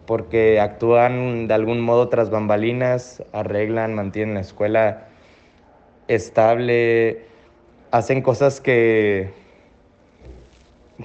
porque 0.07 0.61
actúan 0.61 1.49
de 1.49 1.55
algún 1.55 1.81
modo 1.81 2.09
tras 2.09 2.31
bambalinas, 2.31 3.23
arreglan, 3.33 3.95
mantienen 3.95 4.35
la 4.35 4.41
escuela 4.41 5.09
estable, 6.07 7.25
hacen 7.91 8.23
cosas 8.23 8.61
que, 8.61 9.31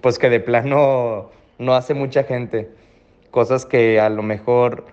pues 0.02 0.20
que 0.20 0.30
de 0.30 0.40
plano 0.40 1.32
no 1.62 1.76
hace 1.76 1.94
mucha 1.94 2.24
gente. 2.24 2.70
Cosas 3.30 3.66
que 3.66 4.00
a 4.00 4.10
lo 4.10 4.24
mejor 4.24 4.86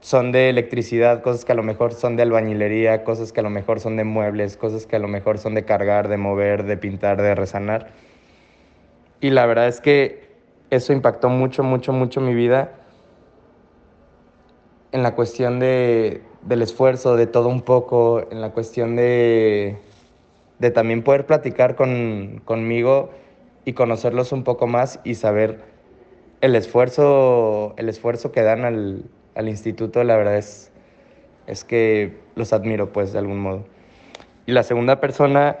son 0.00 0.32
de 0.32 0.50
electricidad, 0.50 1.22
cosas 1.22 1.44
que 1.44 1.52
a 1.52 1.54
lo 1.54 1.62
mejor 1.62 1.92
son 1.92 2.16
de 2.16 2.24
albañilería, 2.24 3.04
cosas 3.04 3.32
que 3.32 3.40
a 3.40 3.42
lo 3.44 3.50
mejor 3.50 3.78
son 3.78 3.96
de 3.96 4.02
muebles, 4.02 4.56
cosas 4.56 4.86
que 4.86 4.96
a 4.96 4.98
lo 4.98 5.06
mejor 5.06 5.38
son 5.38 5.54
de 5.54 5.64
cargar, 5.64 6.08
de 6.08 6.16
mover, 6.16 6.64
de 6.64 6.76
pintar, 6.76 7.22
de 7.22 7.36
resanar. 7.36 7.90
Y 9.20 9.30
la 9.30 9.46
verdad 9.46 9.68
es 9.68 9.80
que 9.80 10.32
eso 10.70 10.92
impactó 10.92 11.28
mucho, 11.28 11.62
mucho, 11.62 11.92
mucho 11.92 12.20
mi 12.20 12.34
vida 12.34 12.72
en 14.90 15.04
la 15.04 15.14
cuestión 15.14 15.60
de, 15.60 16.22
del 16.42 16.62
esfuerzo, 16.62 17.14
de 17.16 17.28
todo 17.28 17.48
un 17.48 17.62
poco, 17.62 18.26
en 18.32 18.40
la 18.40 18.50
cuestión 18.50 18.96
de, 18.96 19.78
de 20.58 20.70
también 20.72 21.04
poder 21.04 21.24
platicar 21.24 21.76
con, 21.76 22.42
conmigo 22.44 23.10
y 23.64 23.72
conocerlos 23.74 24.32
un 24.32 24.44
poco 24.44 24.66
más 24.66 25.00
y 25.04 25.14
saber 25.14 25.60
el 26.40 26.56
esfuerzo, 26.56 27.74
el 27.76 27.88
esfuerzo 27.88 28.32
que 28.32 28.42
dan 28.42 28.64
al, 28.64 29.04
al 29.34 29.48
instituto, 29.48 30.02
la 30.04 30.16
verdad 30.16 30.36
es, 30.36 30.72
es 31.46 31.64
que 31.64 32.16
los 32.34 32.52
admiro 32.52 32.92
pues 32.92 33.12
de 33.12 33.18
algún 33.18 33.38
modo. 33.38 33.64
Y 34.46 34.52
la 34.52 34.62
segunda 34.62 35.00
persona 35.00 35.56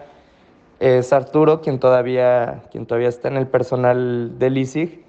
es 0.80 1.12
Arturo, 1.12 1.60
quien 1.60 1.78
todavía, 1.78 2.64
quien 2.72 2.86
todavía 2.86 3.08
está 3.08 3.28
en 3.28 3.36
el 3.36 3.46
personal 3.46 4.38
del 4.38 4.58
ISIG. 4.58 5.04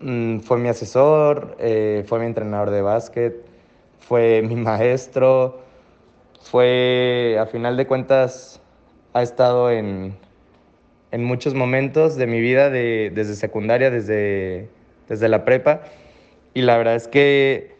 Mm, 0.00 0.40
fue 0.40 0.58
mi 0.58 0.68
asesor, 0.68 1.56
eh, 1.60 2.04
fue 2.06 2.18
mi 2.18 2.26
entrenador 2.26 2.70
de 2.70 2.82
básquet, 2.82 3.44
fue 4.00 4.42
mi 4.42 4.56
maestro, 4.56 5.60
fue, 6.40 7.36
a 7.40 7.46
final 7.46 7.76
de 7.76 7.86
cuentas, 7.86 8.60
ha 9.12 9.22
estado 9.22 9.70
en, 9.70 10.16
en 11.10 11.24
muchos 11.24 11.54
momentos 11.54 12.16
de 12.16 12.26
mi 12.26 12.40
vida, 12.40 12.70
de, 12.70 13.10
desde 13.14 13.34
secundaria, 13.34 13.90
desde, 13.90 14.68
desde 15.08 15.28
la 15.28 15.44
prepa. 15.44 15.82
Y 16.54 16.62
la 16.62 16.76
verdad 16.76 16.96
es 16.96 17.08
que 17.08 17.76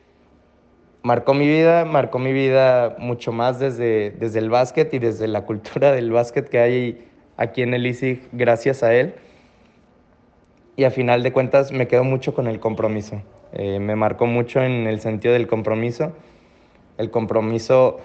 marcó 1.03 1.35
mi 1.35 1.47
vida, 1.47 1.85
marcó 1.85 2.19
mi 2.19 2.33
vida 2.33 2.97
mucho 2.99 3.33
más 3.33 3.59
desde, 3.59 4.11
desde 4.11 4.39
el 4.39 4.51
básquet 4.51 4.93
y 4.95 4.99
desde 4.99 5.29
la 5.29 5.43
cultura 5.45 5.93
del 5.93 6.11
básquet 6.11 6.49
que 6.49 6.59
hay 6.59 7.09
aquí 7.37 7.63
en 7.63 7.75
el 7.75 7.87
ISIG 7.87 8.29
gracias 8.33 8.83
a 8.83 8.95
él. 8.95 9.15
Y 10.77 10.85
a 10.85 10.91
final 10.91 11.23
de 11.23 11.33
cuentas 11.33 11.73
me 11.73 11.89
quedo 11.89 12.05
mucho 12.05 12.35
con 12.35 12.47
el 12.47 12.61
compromiso. 12.61 13.23
Eh, 13.53 13.81
me 13.81 13.97
marcó 13.97 14.27
mucho 14.27 14.63
en 14.63 14.87
el 14.87 15.01
sentido 15.01 15.35
del 15.35 15.47
compromiso. 15.47 16.13
El 16.99 17.11
compromiso 17.11 18.01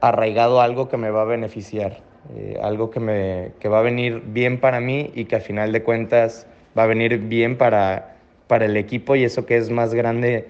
arraigado 0.00 0.60
a 0.60 0.64
algo 0.64 0.88
que 0.88 0.96
me 0.96 1.10
va 1.10 1.22
a 1.22 1.24
beneficiar, 1.24 2.00
eh, 2.36 2.58
algo 2.62 2.90
que, 2.90 3.00
me, 3.00 3.52
que 3.58 3.68
va 3.68 3.78
a 3.78 3.82
venir 3.82 4.22
bien 4.26 4.58
para 4.60 4.80
mí 4.80 5.10
y 5.14 5.24
que 5.24 5.36
a 5.36 5.40
final 5.40 5.72
de 5.72 5.82
cuentas 5.82 6.46
va 6.76 6.84
a 6.84 6.86
venir 6.86 7.18
bien 7.18 7.56
para, 7.56 8.16
para 8.46 8.66
el 8.66 8.76
equipo 8.76 9.16
y 9.16 9.24
eso 9.24 9.46
que 9.46 9.56
es 9.56 9.70
más 9.70 9.94
grande 9.94 10.48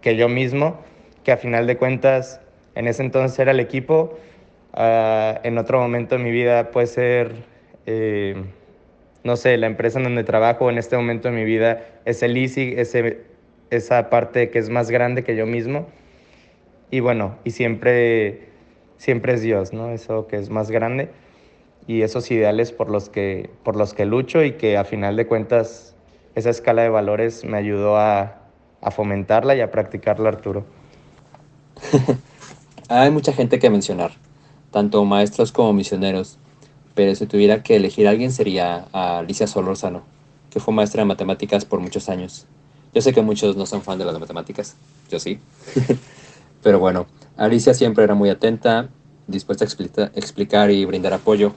que 0.00 0.16
yo 0.16 0.28
mismo, 0.28 0.78
que 1.24 1.32
a 1.32 1.36
final 1.36 1.66
de 1.66 1.76
cuentas 1.76 2.40
en 2.74 2.86
ese 2.86 3.02
entonces 3.02 3.38
era 3.38 3.50
el 3.50 3.60
equipo, 3.60 4.18
uh, 4.74 5.38
en 5.42 5.58
otro 5.58 5.80
momento 5.80 6.16
de 6.16 6.24
mi 6.24 6.30
vida 6.30 6.70
puede 6.70 6.86
ser, 6.86 7.32
eh, 7.86 8.42
no 9.24 9.36
sé, 9.36 9.56
la 9.56 9.66
empresa 9.66 9.98
en 9.98 10.04
donde 10.04 10.24
trabajo 10.24 10.70
en 10.70 10.78
este 10.78 10.96
momento 10.96 11.28
de 11.28 11.34
mi 11.34 11.44
vida 11.44 11.84
es 12.04 12.22
el 12.22 12.36
ISIG, 12.36 12.78
ese, 12.78 13.22
esa 13.70 14.08
parte 14.10 14.50
que 14.50 14.58
es 14.58 14.70
más 14.70 14.90
grande 14.90 15.24
que 15.24 15.36
yo 15.36 15.46
mismo. 15.46 15.86
Y 16.90 17.00
bueno, 17.00 17.36
y 17.44 17.50
siempre, 17.52 18.49
siempre 19.00 19.32
es 19.32 19.40
Dios, 19.40 19.72
¿no? 19.72 19.88
Eso 19.88 20.26
que 20.26 20.36
es 20.36 20.50
más 20.50 20.70
grande 20.70 21.10
y 21.86 22.02
esos 22.02 22.30
ideales 22.30 22.70
por 22.70 22.90
los 22.90 23.08
que, 23.08 23.48
por 23.64 23.74
los 23.74 23.94
que 23.94 24.04
lucho 24.04 24.44
y 24.44 24.52
que 24.52 24.76
a 24.76 24.84
final 24.84 25.16
de 25.16 25.26
cuentas 25.26 25.94
esa 26.34 26.50
escala 26.50 26.82
de 26.82 26.90
valores 26.90 27.42
me 27.44 27.56
ayudó 27.56 27.96
a, 27.96 28.42
a 28.82 28.90
fomentarla 28.90 29.56
y 29.56 29.62
a 29.62 29.70
practicarla, 29.70 30.28
Arturo. 30.28 30.66
Hay 32.88 33.10
mucha 33.10 33.32
gente 33.32 33.58
que 33.58 33.70
mencionar, 33.70 34.12
tanto 34.70 35.02
maestros 35.06 35.50
como 35.50 35.72
misioneros, 35.72 36.36
pero 36.94 37.14
si 37.14 37.24
tuviera 37.24 37.62
que 37.62 37.76
elegir 37.76 38.06
a 38.06 38.10
alguien 38.10 38.30
sería 38.30 38.86
a 38.92 39.20
Alicia 39.20 39.46
Solorzano, 39.46 40.02
que 40.50 40.60
fue 40.60 40.74
maestra 40.74 41.00
de 41.00 41.06
matemáticas 41.06 41.64
por 41.64 41.80
muchos 41.80 42.10
años. 42.10 42.46
Yo 42.92 43.00
sé 43.00 43.14
que 43.14 43.22
muchos 43.22 43.56
no 43.56 43.64
son 43.64 43.80
fan 43.80 43.98
de 43.98 44.04
las 44.04 44.20
matemáticas, 44.20 44.76
yo 45.08 45.18
sí. 45.18 45.38
pero 46.62 46.78
bueno, 46.78 47.06
Alicia 47.36 47.74
siempre 47.74 48.04
era 48.04 48.14
muy 48.14 48.30
atenta, 48.30 48.88
dispuesta 49.26 49.64
a 49.64 50.10
explicar 50.14 50.70
y 50.70 50.84
brindar 50.84 51.12
apoyo, 51.12 51.52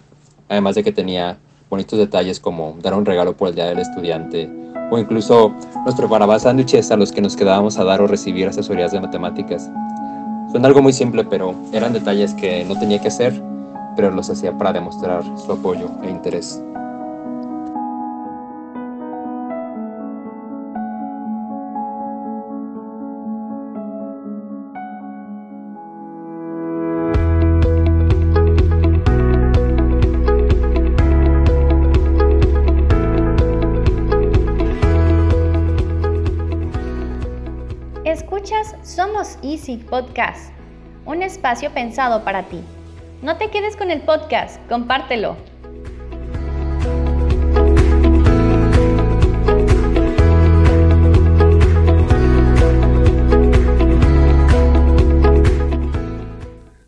además 0.49 0.75
de 0.75 0.83
que 0.83 0.91
tenía 0.91 1.37
bonitos 1.69 1.99
detalles 1.99 2.39
como 2.39 2.77
dar 2.81 2.93
un 2.93 3.05
regalo 3.05 3.35
por 3.35 3.49
el 3.49 3.55
Día 3.55 3.65
del 3.65 3.79
Estudiante, 3.79 4.49
o 4.91 4.97
incluso 4.97 5.53
nos 5.85 5.95
preparaba 5.95 6.39
sándwiches 6.39 6.91
a 6.91 6.97
los 6.97 7.11
que 7.11 7.21
nos 7.21 7.35
quedábamos 7.35 7.77
a 7.77 7.83
dar 7.83 8.01
o 8.01 8.07
recibir 8.07 8.47
asesorías 8.47 8.91
de 8.91 9.01
matemáticas. 9.01 9.69
Son 10.51 10.65
algo 10.65 10.81
muy 10.81 10.93
simple, 10.93 11.23
pero 11.25 11.55
eran 11.71 11.93
detalles 11.93 12.33
que 12.35 12.63
no 12.63 12.77
tenía 12.77 12.99
que 12.99 13.07
hacer, 13.07 13.33
pero 13.95 14.11
los 14.11 14.29
hacía 14.29 14.55
para 14.57 14.73
demostrar 14.73 15.23
su 15.37 15.51
apoyo 15.51 15.89
e 16.03 16.09
interés. 16.09 16.61
Easy 39.53 39.77
Podcast, 39.77 40.51
un 41.05 41.22
espacio 41.22 41.69
pensado 41.75 42.24
para 42.24 42.41
ti. 42.41 42.60
No 43.22 43.38
te 43.38 43.51
quedes 43.51 43.75
con 43.77 43.91
el 43.91 44.01
podcast, 44.01 44.60
compártelo. 44.67 45.38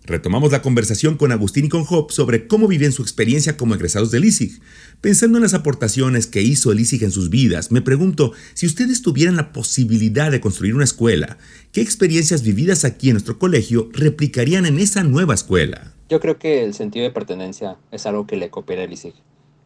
Retomamos 0.07 0.51
la 0.51 0.61
conversación 0.61 1.17
con 1.17 1.31
Agustín 1.31 1.65
y 1.65 1.69
con 1.69 1.83
Job 1.83 2.11
sobre 2.11 2.47
cómo 2.47 2.67
viven 2.67 2.91
su 2.91 3.01
experiencia 3.01 3.57
como 3.57 3.73
egresados 3.73 4.11
del 4.11 4.25
ISIG. 4.25 4.61
Pensando 5.01 5.39
en 5.39 5.41
las 5.41 5.55
aportaciones 5.55 6.27
que 6.27 6.43
hizo 6.43 6.71
el 6.71 6.79
ISIG 6.79 7.05
en 7.05 7.11
sus 7.11 7.31
vidas, 7.31 7.71
me 7.71 7.81
pregunto, 7.81 8.31
si 8.53 8.67
ustedes 8.67 9.01
tuvieran 9.01 9.35
la 9.35 9.51
posibilidad 9.51 10.29
de 10.29 10.41
construir 10.41 10.75
una 10.75 10.83
escuela, 10.83 11.39
¿qué 11.71 11.81
experiencias 11.81 12.43
vividas 12.43 12.85
aquí 12.85 13.09
en 13.09 13.13
nuestro 13.13 13.39
colegio 13.39 13.89
replicarían 13.93 14.67
en 14.67 14.77
esa 14.77 15.03
nueva 15.03 15.33
escuela? 15.33 15.93
Yo 16.07 16.19
creo 16.19 16.37
que 16.37 16.63
el 16.63 16.75
sentido 16.75 17.03
de 17.03 17.11
pertenencia 17.11 17.77
es 17.91 18.05
algo 18.05 18.27
que 18.27 18.37
le 18.37 18.51
coopera 18.51 18.83
el 18.83 18.93
ISIG. 18.93 19.15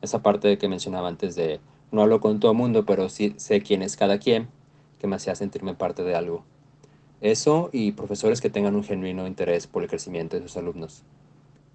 Esa 0.01 0.23
parte 0.23 0.57
que 0.57 0.69
mencionaba 0.69 1.09
antes 1.09 1.35
de 1.35 1.59
no 1.91 2.01
hablo 2.01 2.21
con 2.21 2.39
todo 2.39 2.53
mundo, 2.53 2.85
pero 2.85 3.09
sí 3.09 3.33
sé 3.35 3.61
quién 3.61 3.81
es 3.81 3.97
cada 3.97 4.19
quien, 4.19 4.47
que 4.99 5.07
me 5.07 5.17
hacía 5.17 5.35
sentirme 5.35 5.73
parte 5.73 6.03
de 6.03 6.15
algo. 6.15 6.45
Eso 7.21 7.69
y 7.73 7.91
profesores 7.91 8.39
que 8.39 8.49
tengan 8.49 8.75
un 8.75 8.83
genuino 8.83 9.27
interés 9.27 9.67
por 9.67 9.83
el 9.83 9.89
crecimiento 9.89 10.37
de 10.37 10.43
sus 10.43 10.55
alumnos. 10.55 11.03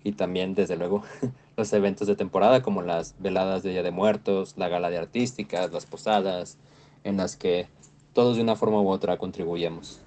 Y 0.03 0.13
también, 0.13 0.55
desde 0.55 0.77
luego, 0.77 1.03
los 1.57 1.73
eventos 1.73 2.07
de 2.07 2.17
temporada 2.17 2.63
como 2.63 2.83
las 2.83 3.15
veladas 3.19 3.63
de 3.63 3.71
Día 3.71 3.83
de 3.83 3.91
Muertos, 3.91 4.55
la 4.57 4.69
gala 4.69 4.91
de 4.91 4.99
artísticas, 4.99 5.73
las 5.73 5.87
posadas, 5.87 6.59
en 7.05 7.19
las 7.19 7.37
que 7.37 7.69
todos 8.15 8.37
de 8.37 8.43
una 8.43 8.57
forma 8.57 8.81
u 8.81 8.89
otra 8.89 9.19
contribuimos. 9.19 10.01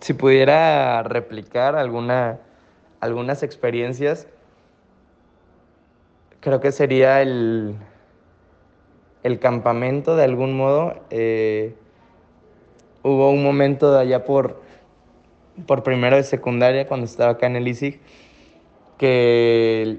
Si 0.00 0.12
pudiera 0.12 1.02
replicar 1.02 1.76
alguna, 1.76 2.40
algunas 3.00 3.42
experiencias, 3.42 4.26
creo 6.40 6.60
que 6.60 6.72
sería 6.72 7.22
el, 7.22 7.76
el 9.22 9.38
campamento 9.38 10.16
de 10.16 10.24
algún 10.24 10.56
modo. 10.56 10.94
Eh, 11.10 11.74
hubo 13.04 13.30
un 13.30 13.44
momento 13.44 13.92
de 13.92 14.00
allá 14.00 14.24
por, 14.24 14.60
por 15.66 15.84
primero 15.84 16.16
de 16.16 16.24
secundaria, 16.24 16.88
cuando 16.88 17.06
estaba 17.06 17.32
acá 17.32 17.46
en 17.46 17.54
el 17.54 17.68
ISIG, 17.68 18.00
que, 18.98 19.98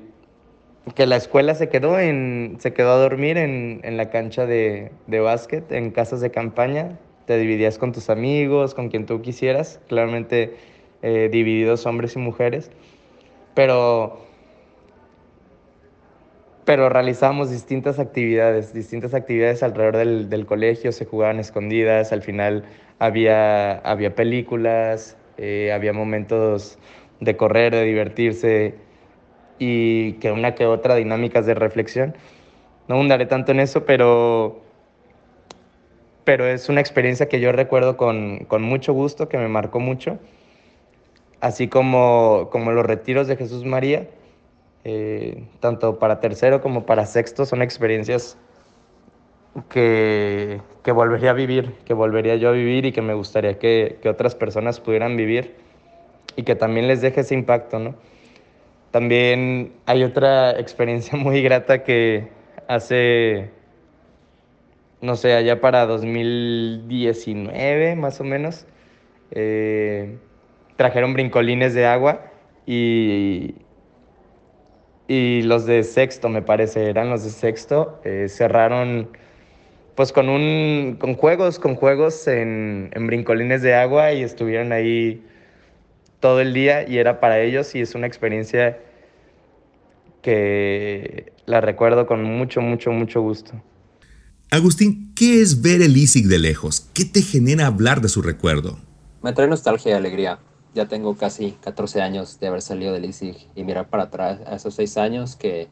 que 0.96 1.06
la 1.06 1.16
escuela 1.16 1.56
se 1.56 1.70
quedó, 1.70 1.98
en, 2.00 2.58
se 2.60 2.74
quedó 2.74 2.92
a 2.92 2.98
dormir 2.98 3.38
en, 3.38 3.80
en 3.84 3.96
la 3.96 4.10
cancha 4.10 4.46
de, 4.46 4.92
de 5.08 5.20
básquet, 5.22 5.72
en 5.72 5.92
casas 5.92 6.20
de 6.20 6.32
campaña. 6.32 7.00
Te 7.26 7.38
dividías 7.38 7.78
con 7.78 7.92
tus 7.92 8.10
amigos, 8.10 8.74
con 8.74 8.90
quien 8.90 9.06
tú 9.06 9.22
quisieras, 9.22 9.80
claramente 9.88 10.58
eh, 11.02 11.30
divididos 11.32 11.86
hombres 11.86 12.16
y 12.16 12.20
mujeres. 12.20 12.72
Pero 13.54 14.25
pero 16.66 16.90
realizábamos 16.90 17.52
distintas 17.52 18.00
actividades, 18.00 18.74
distintas 18.74 19.14
actividades 19.14 19.62
alrededor 19.62 19.98
del, 19.98 20.30
del, 20.30 20.46
colegio, 20.48 20.92
se 20.92 21.06
jugaban 21.06 21.40
escondidas, 21.40 22.12
al 22.12 22.24
final 22.24 22.66
había, 22.98 23.78
había 23.80 24.16
películas, 24.16 25.16
eh, 25.38 25.72
había 25.72 25.94
momentos 25.94 26.80
de 27.20 27.38
correr, 27.38 27.74
de 27.74 27.84
divertirse 27.84 28.76
y 29.60 30.14
que 30.14 30.32
una 30.32 30.56
que 30.56 30.66
otra 30.66 30.96
dinámicas 30.96 31.46
de 31.46 31.54
reflexión. 31.54 32.16
No 32.88 33.00
hundaré 33.00 33.28
tanto 33.28 33.52
en 33.52 33.60
eso, 33.60 33.86
pero, 33.86 34.62
pero 36.24 36.46
es 36.48 36.68
una 36.68 36.82
experiencia 36.82 37.30
que 37.30 37.40
yo 37.40 37.52
recuerdo 37.52 37.96
con, 37.96 38.46
con 38.46 38.64
mucho 38.64 38.94
gusto, 38.94 39.30
que 39.30 39.38
me 39.38 39.48
marcó 39.48 39.80
mucho, 39.80 40.20
así 41.42 41.68
como, 41.68 42.50
como 42.52 42.72
los 42.72 42.86
retiros 42.86 43.28
de 43.28 43.38
Jesús 43.38 43.66
María, 43.66 44.08
eh, 44.86 45.44
tanto 45.62 45.98
para 45.98 46.20
tercero 46.20 46.62
como 46.62 46.86
para 46.86 47.08
sexto, 47.08 47.48
son 47.48 47.64
experiencias 47.64 48.38
que, 49.68 50.62
que, 50.84 50.92
volvería 50.92 51.32
a 51.32 51.34
vivir, 51.34 51.74
que 51.86 51.96
volvería 51.96 52.36
yo 52.36 52.50
a 52.50 52.52
vivir 52.52 52.86
y 52.86 52.92
que 52.92 53.02
me 53.02 53.16
gustaría 53.16 53.58
que, 53.58 53.98
que, 54.00 54.10
otras 54.10 54.36
personas 54.36 54.80
pudieran 54.80 55.18
vivir 55.18 55.56
y 56.36 56.44
que 56.44 56.56
también 56.56 56.88
les 56.88 57.02
deje 57.02 57.22
ese 57.22 57.34
impacto, 57.34 57.80
¿no? 57.80 57.96
También 58.92 59.74
hay 59.88 60.04
otra 60.04 60.52
experiencia 60.60 61.18
muy 61.18 61.42
grata 61.42 61.84
que 61.84 62.28
hace, 62.68 63.50
no 65.02 65.16
sé, 65.16 65.34
allá 65.34 65.62
para 65.62 65.88
2019 65.88 67.96
más 67.96 68.22
o 68.22 68.24
menos, 68.24 68.68
eh, 69.32 70.20
trajeron 70.76 71.14
brincolines 71.14 71.74
de 71.74 71.88
agua 71.88 72.22
y, 72.68 73.56
y 75.08 75.42
los 75.44 75.66
de 75.66 75.84
sexto, 75.84 76.30
me 76.30 76.42
parece, 76.42 76.90
eran 76.90 77.10
los 77.10 77.24
de 77.24 77.30
sexto, 77.30 78.00
eh, 78.04 78.28
cerraron 78.30 79.10
pues 79.96 80.12
con 80.12 80.28
un 80.30 80.98
con 81.00 81.16
juegos, 81.16 81.58
con 81.60 81.76
juegos 81.76 82.28
en, 82.28 82.90
en, 82.94 83.08
brincolines 83.08 83.62
de 83.62 83.76
agua 83.76 84.12
y 84.12 84.24
estuvieron 84.24 84.74
ahí 84.74 85.24
todo 86.20 86.42
el 86.42 86.54
día 86.54 86.88
y 86.88 86.98
era 86.98 87.20
para 87.20 87.40
ellos 87.40 87.76
y 87.76 87.82
es 87.82 87.96
una 87.96 88.08
experiencia 88.08 88.78
que 90.22 91.32
la 91.46 91.62
recuerdo 91.62 92.08
con 92.08 92.24
mucho, 92.24 92.60
mucho, 92.62 92.92
mucho 92.92 93.22
gusto. 93.22 93.54
Agustín, 94.50 95.14
¿qué 95.16 95.42
es 95.42 95.62
ver 95.62 95.82
el 95.82 95.96
ISIC 95.96 96.26
de 96.26 96.40
lejos? 96.40 96.90
¿Qué 96.94 97.06
te 97.06 97.22
genera 97.22 97.68
hablar 97.68 98.02
de 98.02 98.10
su 98.10 98.22
recuerdo? 98.22 98.80
Me 99.22 99.34
trae 99.34 99.48
nostalgia 99.48 99.92
y 99.92 99.94
alegría. 99.94 100.40
Ya 100.76 100.90
tengo 100.90 101.16
casi 101.16 101.54
14 101.62 102.02
años 102.02 102.38
de 102.42 102.48
haber 102.48 102.62
salido 102.62 102.92
del 102.92 103.06
ISIG 103.06 103.48
y 103.56 103.64
mirar 103.64 103.88
para 103.88 104.04
atrás 104.04 104.40
a 104.46 104.56
esos 104.56 104.76
6 104.76 104.98
años 104.98 105.38
que, 105.38 105.70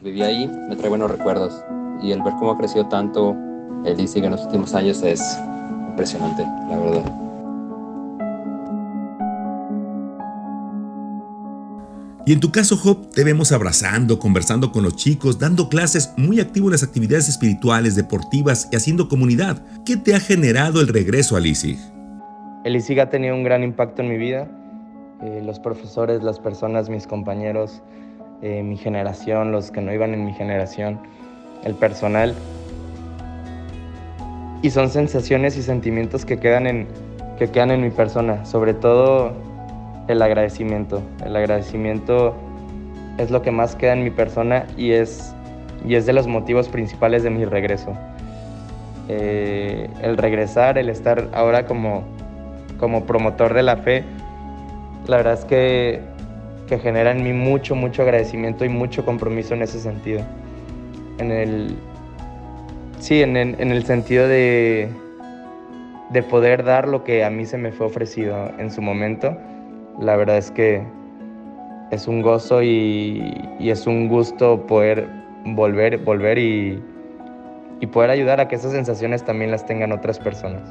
viví 0.00 0.22
ahí 0.22 0.46
me 0.46 0.76
trae 0.76 0.88
buenos 0.88 1.10
recuerdos. 1.10 1.52
Y 2.00 2.12
el 2.12 2.22
ver 2.22 2.34
cómo 2.38 2.52
ha 2.52 2.56
crecido 2.56 2.86
tanto 2.88 3.34
el 3.84 4.00
ISIG 4.00 4.24
en 4.24 4.30
los 4.30 4.42
últimos 4.44 4.72
años 4.74 5.02
es 5.02 5.20
impresionante, 5.88 6.44
la 6.44 6.78
verdad. 6.78 7.12
Y 12.24 12.32
en 12.32 12.38
tu 12.38 12.52
caso, 12.52 12.76
Job, 12.76 13.10
te 13.10 13.24
vemos 13.24 13.50
abrazando, 13.50 14.20
conversando 14.20 14.70
con 14.70 14.84
los 14.84 14.94
chicos, 14.94 15.40
dando 15.40 15.68
clases, 15.68 16.12
muy 16.16 16.38
activo 16.38 16.68
en 16.68 16.72
las 16.72 16.84
actividades 16.84 17.28
espirituales, 17.28 17.96
deportivas 17.96 18.68
y 18.70 18.76
haciendo 18.76 19.08
comunidad. 19.08 19.66
¿Qué 19.84 19.96
te 19.96 20.14
ha 20.14 20.20
generado 20.20 20.80
el 20.80 20.86
regreso 20.86 21.36
al 21.36 21.46
ISIG? 21.46 21.99
El 22.62 22.76
ISIG 22.76 23.00
ha 23.00 23.08
tenido 23.08 23.34
un 23.34 23.42
gran 23.42 23.62
impacto 23.62 24.02
en 24.02 24.08
mi 24.08 24.18
vida. 24.18 24.46
Eh, 25.22 25.40
los 25.42 25.58
profesores, 25.58 26.22
las 26.22 26.38
personas, 26.38 26.90
mis 26.90 27.06
compañeros, 27.06 27.82
eh, 28.42 28.62
mi 28.62 28.76
generación, 28.76 29.50
los 29.50 29.70
que 29.70 29.80
no 29.80 29.92
iban 29.94 30.12
en 30.12 30.26
mi 30.26 30.34
generación, 30.34 31.00
el 31.64 31.74
personal. 31.74 32.34
Y 34.60 34.70
son 34.70 34.90
sensaciones 34.90 35.56
y 35.56 35.62
sentimientos 35.62 36.26
que 36.26 36.38
quedan 36.38 36.66
en, 36.66 36.86
que 37.38 37.50
quedan 37.50 37.70
en 37.70 37.80
mi 37.80 37.90
persona, 37.90 38.44
sobre 38.44 38.74
todo 38.74 39.32
el 40.08 40.20
agradecimiento. 40.20 41.00
El 41.24 41.36
agradecimiento 41.36 42.34
es 43.16 43.30
lo 43.30 43.40
que 43.40 43.50
más 43.50 43.74
queda 43.74 43.94
en 43.94 44.04
mi 44.04 44.10
persona 44.10 44.66
y 44.76 44.92
es, 44.92 45.34
y 45.86 45.94
es 45.94 46.04
de 46.04 46.12
los 46.12 46.26
motivos 46.26 46.68
principales 46.68 47.22
de 47.22 47.30
mi 47.30 47.46
regreso. 47.46 47.94
Eh, 49.08 49.88
el 50.02 50.18
regresar, 50.18 50.76
el 50.76 50.90
estar 50.90 51.28
ahora 51.32 51.64
como, 51.64 52.04
como 52.80 53.04
promotor 53.04 53.54
de 53.54 53.62
la 53.62 53.76
fe, 53.76 54.02
la 55.06 55.18
verdad 55.18 55.34
es 55.34 55.44
que, 55.44 56.00
que 56.66 56.78
genera 56.78 57.12
en 57.12 57.22
mí 57.22 57.32
mucho, 57.32 57.76
mucho 57.76 58.02
agradecimiento 58.02 58.64
y 58.64 58.68
mucho 58.68 59.04
compromiso 59.04 59.54
en 59.54 59.62
ese 59.62 59.78
sentido. 59.78 60.22
En 61.18 61.30
el, 61.30 61.76
sí, 62.98 63.22
en 63.22 63.36
en 63.36 63.70
el 63.70 63.84
sentido 63.84 64.26
de, 64.26 64.88
de 66.08 66.22
poder 66.24 66.64
dar 66.64 66.88
lo 66.88 67.04
que 67.04 67.24
a 67.24 67.30
mí 67.30 67.46
se 67.46 67.58
me 67.58 67.70
fue 67.70 67.86
ofrecido 67.86 68.50
en 68.58 68.70
su 68.70 68.82
momento 68.82 69.36
la 70.00 70.16
verdad 70.16 70.38
es 70.38 70.50
que 70.50 70.82
es 71.90 72.08
un 72.08 72.22
gozo 72.22 72.62
y, 72.62 73.34
es 73.60 73.86
un 73.86 74.08
gusto 74.08 74.66
poder 74.66 75.08
volver, 75.44 75.98
volver 75.98 76.38
y, 76.38 76.82
y 77.80 77.86
poder 77.86 78.10
ayudar 78.10 78.40
a 78.40 78.48
que 78.48 78.56
esas 78.56 78.72
sensaciones 78.72 79.24
también 79.24 79.50
las 79.50 79.66
tengan 79.66 79.92
otras 79.92 80.18
personas. 80.18 80.62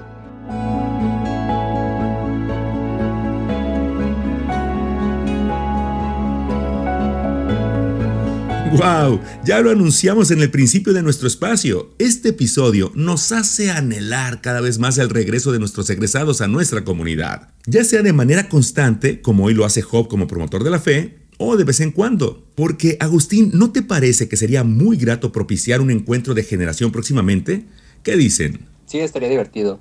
¡Wow! 8.71 9.19
Ya 9.43 9.61
lo 9.61 9.71
anunciamos 9.71 10.29
en 10.29 10.41
el 10.41 10.51
principio 10.51 10.93
de 10.93 11.01
nuestro 11.01 11.27
espacio. 11.27 11.89
Este 11.97 12.29
episodio 12.29 12.91
nos 12.93 13.31
hace 13.31 13.71
anhelar 13.71 14.41
cada 14.41 14.61
vez 14.61 14.77
más 14.77 14.99
el 14.99 15.09
regreso 15.09 15.51
de 15.51 15.57
nuestros 15.57 15.89
egresados 15.89 16.39
a 16.41 16.47
nuestra 16.47 16.83
comunidad, 16.83 17.49
ya 17.65 17.83
sea 17.83 18.03
de 18.03 18.13
manera 18.13 18.47
constante, 18.47 19.21
como 19.21 19.45
hoy 19.45 19.55
lo 19.55 19.65
hace 19.65 19.81
Job 19.81 20.07
como 20.07 20.27
promotor 20.27 20.63
de 20.63 20.69
la 20.69 20.79
fe, 20.79 21.17
o 21.39 21.57
de 21.57 21.63
vez 21.63 21.79
en 21.79 21.91
cuando. 21.91 22.43
Porque, 22.53 22.97
Agustín, 22.99 23.49
¿no 23.55 23.71
te 23.71 23.81
parece 23.81 24.29
que 24.29 24.37
sería 24.37 24.63
muy 24.63 24.97
grato 24.97 25.31
propiciar 25.31 25.81
un 25.81 25.89
encuentro 25.89 26.35
de 26.35 26.43
generación 26.43 26.91
próximamente? 26.91 27.65
¿Qué 28.03 28.15
dicen? 28.17 28.67
Sí, 28.85 28.99
estaría 28.99 29.29
divertido. 29.29 29.79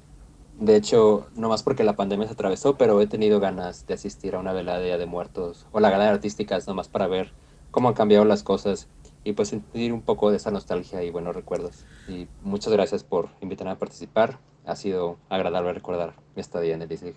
De 0.59 0.77
hecho, 0.77 1.29
no 1.37 1.51
más 1.51 1.62
porque 1.62 1.85
la 1.85 1.94
pandemia 1.94 2.27
se 2.27 2.33
atravesó, 2.33 2.79
pero 2.79 3.01
he 3.03 3.07
tenido 3.07 3.38
ganas 3.38 3.87
de 3.87 3.94
asistir 3.94 4.35
a 4.35 4.38
una 4.38 4.55
velada 4.55 4.81
de 4.81 5.07
muertos 5.07 5.66
o 5.72 5.79
la 5.79 5.90
gala 5.90 6.05
de 6.05 6.11
artísticas 6.11 6.66
nomás 6.66 6.88
para 6.88 7.07
ver 7.07 7.33
cómo 7.70 7.88
han 7.88 7.94
cambiado 7.94 8.24
las 8.24 8.42
cosas 8.42 8.88
y 9.24 9.33
pues 9.33 9.48
sentir 9.48 9.92
un 9.92 10.00
poco 10.00 10.31
de 10.31 10.37
esa 10.37 10.50
nostalgia 10.50 11.02
y 11.02 11.11
buenos 11.11 11.35
recuerdos. 11.35 11.85
Y 12.09 12.28
muchas 12.42 12.72
gracias 12.72 13.04
por 13.04 13.28
invitarme 13.40 13.72
a 13.72 13.78
participar. 13.78 14.38
Ha 14.64 14.76
sido 14.76 15.18
agradable 15.28 15.72
recordar 15.72 16.14
mi 16.35 16.40
estadía 16.40 16.74
en 16.74 16.83
el 16.83 16.92
ISIG. 16.92 17.14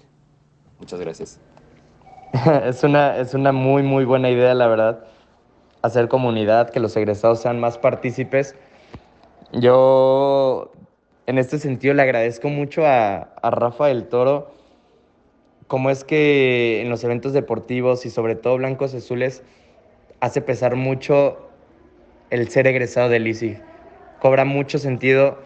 Muchas 0.80 1.00
gracias. 1.00 1.40
es, 2.66 2.84
una, 2.84 3.18
es 3.18 3.34
una 3.34 3.52
muy, 3.52 3.84
muy 3.84 4.06
buena 4.06 4.30
idea, 4.30 4.54
la 4.54 4.68
verdad. 4.68 5.06
Hacer 5.82 6.08
comunidad, 6.08 6.70
que 6.70 6.80
los 6.80 6.96
egresados 6.96 7.42
sean 7.42 7.60
más 7.60 7.78
partícipes. 7.78 8.56
Yo, 9.54 10.72
en 11.28 11.38
este 11.38 11.60
sentido, 11.60 11.94
le 11.94 12.02
agradezco 12.02 12.50
mucho 12.50 12.86
a, 12.86 13.18
a 13.42 13.50
Rafa 13.52 13.88
del 13.88 14.08
Toro 14.08 14.52
cómo 15.72 15.90
es 15.90 16.04
que 16.04 16.82
en 16.82 16.90
los 16.90 17.02
eventos 17.06 17.32
deportivos 17.32 18.06
y 18.06 18.10
sobre 18.10 18.36
todo 18.36 18.58
blancos 18.58 18.94
azules 18.94 19.42
hace 20.22 20.42
pesar 20.42 20.76
mucho 20.76 21.50
el 22.30 22.48
ser 22.48 22.68
egresado 22.68 23.10
del 23.10 23.28
ISIG. 23.28 23.60
Cobra 24.20 24.46
mucho 24.46 24.80
sentido 24.80 25.40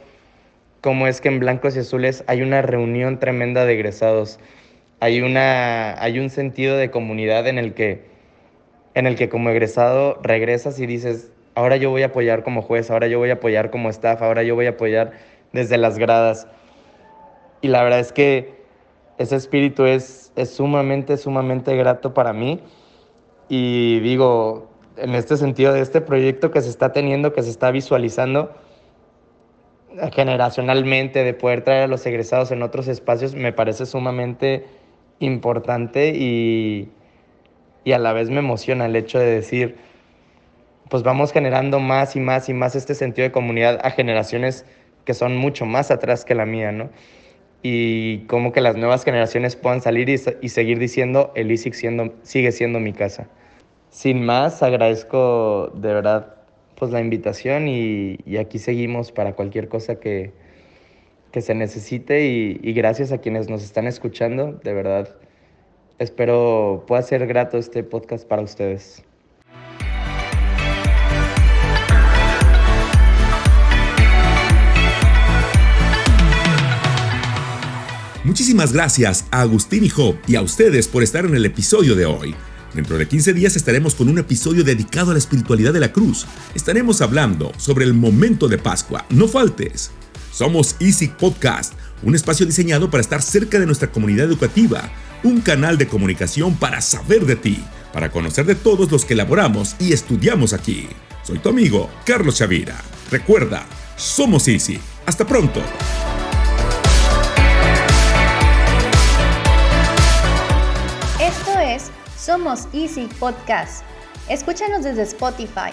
cómo 0.81 1.07
es 1.07 1.19
que 1.19 1.29
en 1.29 1.39
blancos 1.39 1.75
y 1.75 1.79
azules 1.79 2.23
hay 2.27 2.43
una 2.43 2.61
reunión 2.61 3.19
tremenda 3.19 3.65
de 3.65 3.73
egresados. 3.73 4.39
Hay, 4.99 5.21
una, 5.21 5.99
hay 6.01 6.19
un 6.19 6.29
sentido 6.29 6.77
de 6.77 6.91
comunidad 6.91 7.47
en 7.47 7.57
el, 7.57 7.73
que, 7.73 8.03
en 8.93 9.07
el 9.07 9.15
que 9.15 9.29
como 9.29 9.49
egresado 9.49 10.19
regresas 10.21 10.79
y 10.79 10.85
dices, 10.85 11.31
ahora 11.55 11.77
yo 11.77 11.89
voy 11.89 12.03
a 12.03 12.07
apoyar 12.07 12.43
como 12.43 12.61
juez, 12.61 12.91
ahora 12.91 13.07
yo 13.07 13.17
voy 13.17 13.29
a 13.29 13.35
apoyar 13.35 13.71
como 13.71 13.89
staff, 13.89 14.21
ahora 14.21 14.43
yo 14.43 14.55
voy 14.55 14.67
a 14.67 14.71
apoyar 14.71 15.13
desde 15.53 15.77
las 15.77 15.97
gradas. 15.97 16.47
Y 17.61 17.69
la 17.69 17.81
verdad 17.81 17.99
es 17.99 18.11
que 18.11 18.53
ese 19.17 19.37
espíritu 19.37 19.85
es, 19.85 20.33
es 20.35 20.51
sumamente, 20.51 21.17
sumamente 21.17 21.75
grato 21.77 22.13
para 22.13 22.33
mí. 22.33 22.61
Y 23.49 23.99
digo, 23.99 24.69
en 24.97 25.15
este 25.15 25.37
sentido 25.37 25.73
de 25.73 25.81
este 25.81 26.01
proyecto 26.01 26.51
que 26.51 26.61
se 26.61 26.69
está 26.69 26.91
teniendo, 26.91 27.33
que 27.33 27.43
se 27.43 27.49
está 27.49 27.71
visualizando 27.71 28.51
generacionalmente, 30.13 31.23
de 31.23 31.33
poder 31.33 31.63
traer 31.63 31.83
a 31.83 31.87
los 31.87 32.05
egresados 32.05 32.51
en 32.51 32.63
otros 32.63 32.87
espacios, 32.87 33.35
me 33.35 33.53
parece 33.53 33.85
sumamente 33.85 34.65
importante 35.19 36.09
y, 36.09 36.91
y 37.83 37.93
a 37.93 37.99
la 37.99 38.13
vez 38.13 38.29
me 38.29 38.39
emociona 38.39 38.87
el 38.87 38.95
hecho 38.95 39.19
de 39.19 39.27
decir, 39.27 39.77
pues 40.89 41.03
vamos 41.03 41.31
generando 41.31 41.79
más 41.79 42.15
y 42.15 42.19
más 42.19 42.49
y 42.49 42.53
más 42.53 42.75
este 42.75 42.95
sentido 42.95 43.23
de 43.23 43.31
comunidad 43.31 43.79
a 43.83 43.91
generaciones 43.91 44.65
que 45.05 45.13
son 45.13 45.37
mucho 45.37 45.65
más 45.65 45.91
atrás 45.91 46.25
que 46.25 46.35
la 46.35 46.45
mía, 46.45 46.71
¿no? 46.71 46.89
Y 47.61 48.19
como 48.27 48.51
que 48.51 48.61
las 48.61 48.75
nuevas 48.77 49.03
generaciones 49.03 49.55
puedan 49.55 49.81
salir 49.81 50.09
y, 50.09 50.15
y 50.41 50.49
seguir 50.49 50.79
diciendo, 50.79 51.31
el 51.35 51.51
ISIC 51.51 51.73
siendo, 51.73 52.13
sigue 52.23 52.51
siendo 52.51 52.79
mi 52.79 52.93
casa 52.93 53.27
sin 53.95 54.25
más, 54.25 54.61
agradezco 54.61 55.71
de 55.73 55.93
verdad 55.93 56.35
pues 56.75 56.91
la 56.91 56.99
invitación 56.99 57.69
y, 57.69 58.17
aquí 58.37 58.59
seguimos 58.59 59.13
para 59.13 59.35
cualquier 59.35 59.69
cosa 59.69 60.01
que, 60.01 60.33
que 61.31 61.39
se 61.39 61.55
necesite 61.55 62.25
y, 62.27 62.59
y, 62.61 62.73
gracias 62.73 63.13
a 63.13 63.19
quienes 63.19 63.49
nos 63.49 63.63
están 63.63 63.87
escuchando, 63.87 64.51
de 64.51 64.73
verdad 64.73 65.15
espero 65.97 66.83
pueda 66.87 67.01
ser 67.03 67.25
grato 67.25 67.57
este 67.57 67.85
podcast 67.85 68.27
para 68.27 68.41
ustedes. 68.41 69.05
Muchísimas 78.35 78.73
gracias 78.73 79.23
a 79.31 79.39
Agustín 79.39 79.85
y 79.85 79.89
Job 79.89 80.17
y 80.27 80.35
a 80.35 80.41
ustedes 80.41 80.89
por 80.89 81.03
estar 81.03 81.23
en 81.23 81.35
el 81.35 81.45
episodio 81.45 81.95
de 81.95 82.05
hoy. 82.05 82.35
Dentro 82.73 82.97
de 82.97 83.07
15 83.07 83.31
días 83.31 83.55
estaremos 83.55 83.95
con 83.95 84.09
un 84.09 84.17
episodio 84.19 84.65
dedicado 84.65 85.11
a 85.11 85.13
la 85.13 85.19
espiritualidad 85.19 85.71
de 85.71 85.79
la 85.79 85.93
cruz. 85.93 86.27
Estaremos 86.53 86.99
hablando 86.99 87.53
sobre 87.55 87.85
el 87.85 87.93
momento 87.93 88.49
de 88.49 88.57
Pascua. 88.57 89.05
No 89.09 89.29
faltes. 89.29 89.91
Somos 90.33 90.75
Easy 90.81 91.07
Podcast, 91.07 91.75
un 92.03 92.13
espacio 92.13 92.45
diseñado 92.45 92.91
para 92.91 92.99
estar 92.99 93.21
cerca 93.21 93.57
de 93.57 93.67
nuestra 93.67 93.89
comunidad 93.89 94.25
educativa, 94.25 94.91
un 95.23 95.39
canal 95.39 95.77
de 95.77 95.87
comunicación 95.87 96.57
para 96.57 96.81
saber 96.81 97.25
de 97.25 97.37
ti, 97.37 97.63
para 97.93 98.11
conocer 98.11 98.45
de 98.45 98.55
todos 98.55 98.91
los 98.91 99.05
que 99.05 99.13
elaboramos 99.13 99.77
y 99.79 99.93
estudiamos 99.93 100.51
aquí. 100.51 100.89
Soy 101.23 101.39
tu 101.39 101.47
amigo, 101.47 101.89
Carlos 102.05 102.35
Chavira. 102.35 102.75
Recuerda, 103.09 103.65
somos 103.95 104.49
Easy. 104.49 104.77
Hasta 105.05 105.25
pronto. 105.25 105.61
Somos 112.25 112.67
Easy 112.73 113.07
Podcast. 113.19 113.85
Escúchanos 114.29 114.83
desde 114.83 115.03
Spotify. 115.03 115.69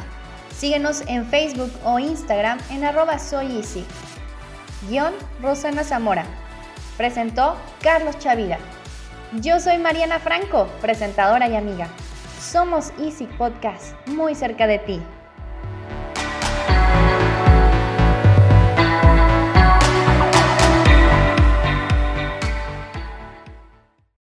Síguenos 0.55 1.03
en 1.07 1.25
Facebook 1.25 1.73
o 1.83 1.99
Instagram 1.99 2.59
en 2.69 2.85
arroba 2.85 3.19
soy 3.19 3.57
Easy. 3.57 3.87
Guión 4.87 5.15
Rosana 5.41 5.83
Zamora. 5.83 6.27
Presentó 6.99 7.57
Carlos 7.81 8.19
Chavira. 8.19 8.59
Yo 9.41 9.61
soy 9.61 9.79
Mariana 9.79 10.19
Franco, 10.19 10.67
presentadora 10.83 11.49
y 11.49 11.57
amiga. 11.57 11.89
Somos 12.39 12.93
Easy 12.99 13.25
Podcast, 13.39 13.95
muy 14.09 14.35
cerca 14.35 14.67
de 14.67 14.79
ti. 14.79 15.03